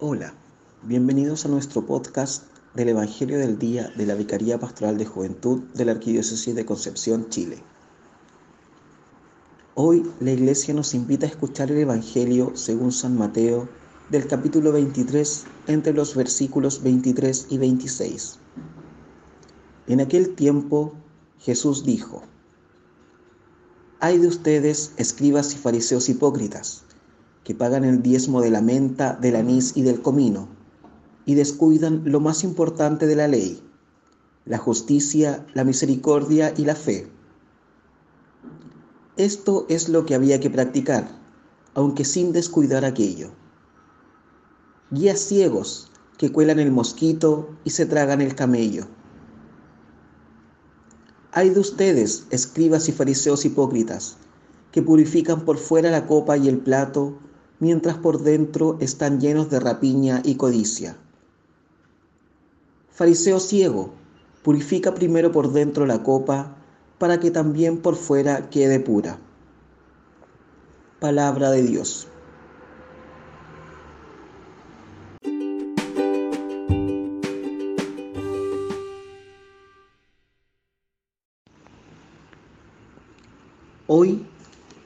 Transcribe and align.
Hola, 0.00 0.32
bienvenidos 0.84 1.44
a 1.44 1.48
nuestro 1.48 1.84
podcast 1.84 2.44
del 2.72 2.90
Evangelio 2.90 3.36
del 3.36 3.58
Día 3.58 3.92
de 3.96 4.06
la 4.06 4.14
Vicaría 4.14 4.60
Pastoral 4.60 4.96
de 4.96 5.04
Juventud 5.04 5.62
de 5.74 5.84
la 5.84 5.90
Arquidiócesis 5.90 6.54
de 6.54 6.64
Concepción, 6.64 7.30
Chile. 7.30 7.58
Hoy 9.74 10.08
la 10.20 10.30
Iglesia 10.30 10.72
nos 10.72 10.94
invita 10.94 11.26
a 11.26 11.30
escuchar 11.30 11.72
el 11.72 11.78
Evangelio 11.78 12.52
según 12.54 12.92
San 12.92 13.18
Mateo 13.18 13.68
del 14.08 14.28
capítulo 14.28 14.70
23 14.70 15.44
entre 15.66 15.92
los 15.92 16.14
versículos 16.14 16.80
23 16.84 17.48
y 17.50 17.58
26. 17.58 18.38
En 19.88 20.00
aquel 20.00 20.36
tiempo 20.36 20.92
Jesús 21.40 21.84
dijo, 21.84 22.22
Hay 23.98 24.18
de 24.18 24.28
ustedes, 24.28 24.92
escribas 24.96 25.54
y 25.54 25.56
fariseos 25.56 26.08
hipócritas, 26.08 26.84
que 27.48 27.54
pagan 27.54 27.82
el 27.86 28.02
diezmo 28.02 28.42
de 28.42 28.50
la 28.50 28.60
menta, 28.60 29.14
del 29.14 29.34
anís 29.34 29.74
y 29.74 29.80
del 29.80 30.02
comino, 30.02 30.48
y 31.24 31.34
descuidan 31.34 32.02
lo 32.04 32.20
más 32.20 32.44
importante 32.44 33.06
de 33.06 33.16
la 33.16 33.26
ley, 33.26 33.62
la 34.44 34.58
justicia, 34.58 35.46
la 35.54 35.64
misericordia 35.64 36.52
y 36.54 36.66
la 36.66 36.74
fe. 36.74 37.10
Esto 39.16 39.64
es 39.70 39.88
lo 39.88 40.04
que 40.04 40.14
había 40.14 40.40
que 40.40 40.50
practicar, 40.50 41.08
aunque 41.72 42.04
sin 42.04 42.32
descuidar 42.32 42.84
aquello. 42.84 43.30
Guías 44.90 45.20
ciegos 45.20 45.90
que 46.18 46.30
cuelan 46.30 46.58
el 46.58 46.70
mosquito 46.70 47.56
y 47.64 47.70
se 47.70 47.86
tragan 47.86 48.20
el 48.20 48.34
camello. 48.34 48.88
Hay 51.32 51.48
de 51.48 51.60
ustedes, 51.60 52.26
escribas 52.28 52.90
y 52.90 52.92
fariseos 52.92 53.46
hipócritas, 53.46 54.18
que 54.70 54.82
purifican 54.82 55.46
por 55.46 55.56
fuera 55.56 55.90
la 55.90 56.06
copa 56.06 56.36
y 56.36 56.46
el 56.48 56.58
plato, 56.58 57.16
mientras 57.60 57.96
por 57.96 58.22
dentro 58.22 58.76
están 58.80 59.20
llenos 59.20 59.50
de 59.50 59.60
rapiña 59.60 60.22
y 60.24 60.36
codicia. 60.36 60.96
Fariseo 62.90 63.40
ciego, 63.40 63.92
purifica 64.42 64.94
primero 64.94 65.32
por 65.32 65.52
dentro 65.52 65.86
la 65.86 66.02
copa, 66.02 66.56
para 66.98 67.20
que 67.20 67.30
también 67.30 67.78
por 67.78 67.94
fuera 67.94 68.50
quede 68.50 68.80
pura. 68.80 69.18
Palabra 71.00 71.50
de 71.50 71.62
Dios. 71.62 72.08
Hoy 83.86 84.26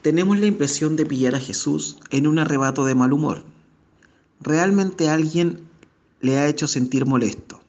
tenemos 0.03 0.37
la 0.37 0.47
impresión 0.47 0.97
de 0.97 1.05
pillar 1.05 1.33
a 1.33 1.39
Jesús 1.39 1.97
en 2.11 2.27
un 2.27 2.37
arrebato 2.37 2.83
de 2.83 2.93
mal 2.93 3.13
humor. 3.13 3.43
Realmente 4.41 5.09
alguien 5.09 5.61
le 6.19 6.37
ha 6.37 6.47
hecho 6.49 6.67
sentir 6.67 7.05
molesto. 7.05 7.61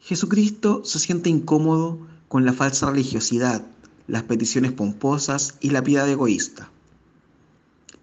Jesucristo 0.00 0.80
se 0.86 0.98
siente 0.98 1.28
incómodo 1.28 1.98
con 2.28 2.46
la 2.46 2.54
falsa 2.54 2.90
religiosidad, 2.90 3.62
las 4.06 4.22
peticiones 4.22 4.72
pomposas 4.72 5.56
y 5.60 5.68
la 5.68 5.84
piedad 5.84 6.08
egoísta. 6.08 6.70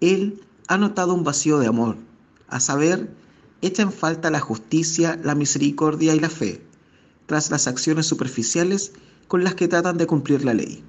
Él 0.00 0.40
ha 0.68 0.78
notado 0.78 1.14
un 1.14 1.24
vacío 1.24 1.58
de 1.58 1.66
amor, 1.66 1.96
a 2.46 2.60
saber, 2.60 3.10
echa 3.60 3.82
en 3.82 3.92
falta 3.92 4.30
la 4.30 4.38
justicia, 4.38 5.20
la 5.24 5.34
misericordia 5.34 6.14
y 6.14 6.20
la 6.20 6.30
fe, 6.30 6.62
tras 7.26 7.50
las 7.50 7.66
acciones 7.66 8.06
superficiales 8.06 8.92
con 9.26 9.42
las 9.42 9.56
que 9.56 9.66
tratan 9.66 9.98
de 9.98 10.06
cumplir 10.06 10.44
la 10.44 10.54
ley. 10.54 10.84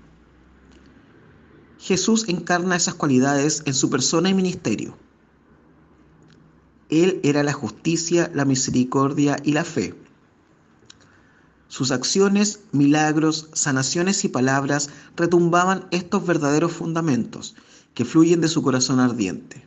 Jesús 1.80 2.28
encarna 2.28 2.76
esas 2.76 2.94
cualidades 2.94 3.64
en 3.66 3.74
su 3.74 3.90
persona 3.90 4.30
y 4.30 4.34
ministerio. 4.34 4.98
Él 6.90 7.22
era 7.24 7.42
la 7.42 7.54
justicia, 7.54 8.30
la 8.34 8.44
misericordia 8.44 9.38
y 9.44 9.54
la 9.54 9.64
fe. 9.64 9.96
Sus 11.70 11.92
acciones, 11.92 12.62
milagros, 12.74 13.48
sanaciones 13.54 14.26
y 14.26 14.28
palabras 14.28 14.90
retumbaban 15.16 15.88
estos 15.92 16.26
verdaderos 16.26 16.74
fundamentos 16.74 17.56
que 17.94 18.06
fluyen 18.06 18.42
de 18.42 18.50
su 18.50 18.62
corazón 18.62 19.00
ardiente. 19.00 19.66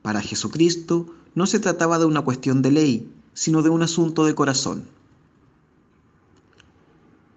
Para 0.00 0.22
Jesucristo 0.22 1.12
no 1.34 1.46
se 1.46 1.58
trataba 1.58 1.98
de 1.98 2.06
una 2.06 2.22
cuestión 2.22 2.62
de 2.62 2.70
ley, 2.70 3.12
sino 3.34 3.62
de 3.62 3.68
un 3.68 3.82
asunto 3.82 4.24
de 4.24 4.34
corazón. 4.34 4.88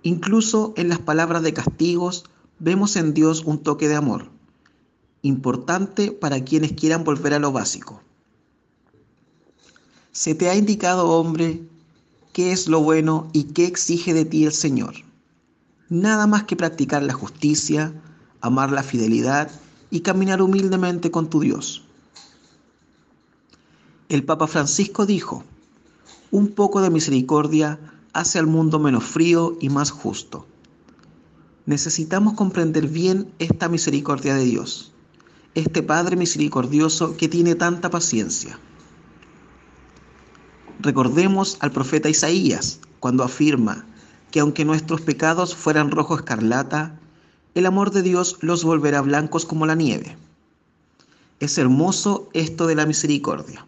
Incluso 0.04 0.74
en 0.78 0.88
las 0.88 1.00
palabras 1.00 1.42
de 1.42 1.54
castigos 1.54 2.24
vemos 2.60 2.96
en 2.96 3.14
Dios 3.14 3.44
un 3.46 3.62
toque 3.62 3.88
de 3.88 3.96
amor, 3.96 4.30
importante 5.22 6.12
para 6.12 6.44
quienes 6.44 6.74
quieran 6.74 7.04
volver 7.04 7.34
a 7.34 7.40
lo 7.40 7.52
básico. 7.52 8.02
Se 10.12 10.34
te 10.34 10.50
ha 10.50 10.56
indicado, 10.56 11.10
hombre, 11.10 11.62
qué 12.34 12.52
es 12.52 12.68
lo 12.68 12.82
bueno 12.82 13.30
y 13.34 13.46
qué 13.46 13.66
exige 13.66 14.14
de 14.14 14.26
ti 14.26 14.46
el 14.46 14.52
Señor. 14.52 14.96
Nada 15.90 16.28
más 16.28 16.44
que 16.44 16.56
practicar 16.56 17.04
la 17.04 17.14
justicia, 17.14 17.94
amar 18.42 18.72
la 18.72 18.84
fidelidad 18.84 19.52
y 19.92 20.02
caminar 20.02 20.42
humildemente 20.42 21.12
con 21.12 21.30
tu 21.30 21.40
Dios. 21.40 21.84
El 24.10 24.24
Papa 24.24 24.48
Francisco 24.48 25.06
dijo, 25.06 25.44
un 26.32 26.50
poco 26.50 26.82
de 26.82 26.90
misericordia 26.90 27.80
hace 28.14 28.40
al 28.40 28.48
mundo 28.48 28.80
menos 28.80 29.04
frío 29.04 29.58
y 29.62 29.70
más 29.70 29.92
justo 29.92 30.48
necesitamos 31.68 32.34
comprender 32.34 32.88
bien 32.88 33.32
esta 33.40 33.68
misericordia 33.68 34.34
de 34.36 34.46
Dios, 34.46 34.94
este 35.54 35.84
Padre 35.84 36.16
misericordioso 36.16 37.18
que 37.18 37.28
tiene 37.28 37.56
tanta 37.56 37.90
paciencia. 37.90 38.58
Recordemos 40.80 41.58
al 41.60 41.72
profeta 41.72 42.10
Isaías 42.10 42.80
cuando 43.02 43.24
afirma 43.24 43.86
que 44.32 44.40
aunque 44.40 44.64
nuestros 44.64 45.02
pecados 45.02 45.56
fueran 45.56 45.92
rojo 45.92 46.16
escarlata, 46.16 47.00
el 47.54 47.66
amor 47.66 47.92
de 47.92 48.02
Dios 48.02 48.38
los 48.40 48.64
volverá 48.64 49.02
blancos 49.02 49.46
como 49.46 49.66
la 49.66 49.76
nieve. 49.76 50.18
Es 51.42 51.58
hermoso 51.58 52.30
esto 52.34 52.66
de 52.68 52.76
la 52.76 52.86
misericordia. 52.86 53.66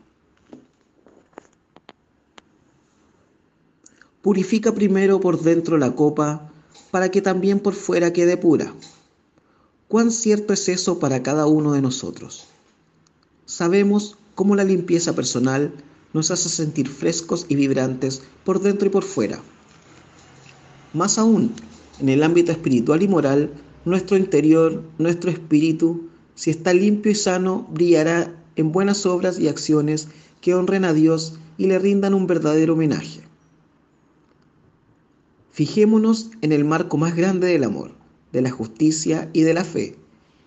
Purifica 4.22 4.74
primero 4.74 5.20
por 5.20 5.42
dentro 5.42 5.78
la 5.78 5.92
copa 5.92 6.49
para 6.92 7.10
que 7.10 7.22
también 7.22 7.60
por 7.60 7.74
fuera 7.74 8.14
quede 8.14 8.38
pura. 8.38 8.74
¿Cuán 9.88 10.12
cierto 10.12 10.54
es 10.54 10.70
eso 10.70 11.00
para 11.00 11.24
cada 11.24 11.48
uno 11.48 11.74
de 11.74 11.82
nosotros? 11.82 12.48
Sabemos 13.46 14.18
cómo 14.36 14.56
la 14.56 14.64
limpieza 14.64 15.14
personal 15.16 15.74
nos 16.14 16.32
hace 16.32 16.50
sentir 16.50 16.88
frescos 16.88 17.46
y 17.50 17.56
vibrantes 17.56 18.22
por 18.44 18.62
dentro 18.62 18.88
y 18.88 18.92
por 18.92 19.04
fuera. 19.04 19.40
Más 20.94 21.18
aún, 21.18 21.54
en 22.00 22.10
el 22.10 22.24
ámbito 22.24 22.52
espiritual 22.52 23.02
y 23.04 23.08
moral, 23.08 23.52
nuestro 23.86 24.18
interior, 24.18 24.84
nuestro 24.98 25.32
espíritu, 25.32 26.10
si 26.36 26.52
está 26.52 26.74
limpio 26.74 27.12
y 27.12 27.16
sano, 27.16 27.68
brillará 27.72 28.34
en 28.56 28.72
buenas 28.72 29.06
obras 29.06 29.40
y 29.40 29.48
acciones 29.48 30.08
que 30.42 30.54
honren 30.54 30.86
a 30.86 30.94
Dios 30.94 31.40
y 31.58 31.68
le 31.68 31.80
rindan 31.80 32.14
un 32.14 32.28
verdadero 32.28 32.74
homenaje. 32.74 33.29
Fijémonos 35.60 36.30
en 36.40 36.54
el 36.54 36.64
marco 36.64 36.96
más 36.96 37.18
grande 37.18 37.48
del 37.48 37.66
amor, 37.66 37.92
de 38.32 38.42
la 38.42 38.50
justicia 38.50 39.30
y 39.34 39.42
de 39.42 39.54
la 39.54 39.66
fe, 39.66 39.98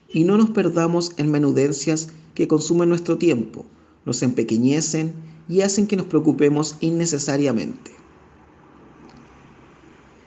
y 0.09 0.25
no 0.25 0.39
nos 0.39 0.49
perdamos 0.53 1.13
en 1.19 1.31
menudencias 1.31 2.09
que 2.35 2.49
consumen 2.49 2.89
nuestro 2.89 3.19
tiempo, 3.19 3.67
nos 4.07 4.23
empequeñecen 4.23 5.13
y 5.51 5.61
hacen 5.61 5.87
que 5.87 5.97
nos 5.97 6.07
preocupemos 6.07 6.77
innecesariamente. 6.81 7.91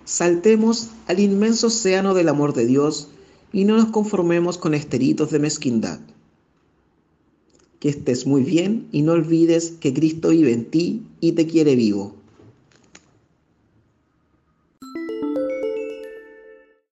Saltemos 0.04 0.92
al 1.08 1.20
inmenso 1.20 1.66
océano 1.66 2.14
del 2.14 2.30
amor 2.30 2.54
de 2.54 2.68
Dios 2.68 3.10
y 3.52 3.66
no 3.66 3.78
nos 3.78 3.88
conformemos 3.88 4.60
con 4.60 4.76
esteritos 4.76 5.32
de 5.32 5.40
mezquindad. 5.40 6.00
Que 7.80 7.90
estés 7.90 8.28
muy 8.28 8.44
bien 8.44 8.88
y 8.92 9.02
no 9.02 9.14
olvides 9.14 9.72
que 9.80 9.96
Cristo 9.96 10.30
vive 10.30 10.54
en 10.54 10.66
ti 10.66 11.08
y 11.22 11.32
te 11.32 11.48
quiere 11.48 11.76
vivo. 11.76 12.24